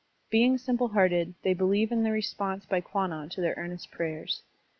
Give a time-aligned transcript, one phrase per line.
[0.31, 4.41] Being simple hearfeed, they believe in the response by Kwan non to their earnest prayers.